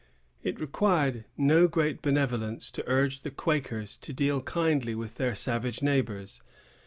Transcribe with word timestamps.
It 0.41 0.59
required 0.59 1.25
no 1.37 1.67
great 1.67 2.01
benevolence 2.01 2.71
to 2.71 2.83
urge 2.87 3.21
the 3.21 3.29
Quakers 3.29 3.95
to 3.97 4.11
deal 4.11 4.41
kindly 4.41 4.95
with 4.95 5.17
their 5.17 5.35
savage 5.35 5.83
neighbors. 5.83 6.41